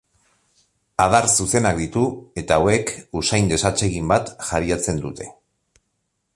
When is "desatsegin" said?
3.55-4.09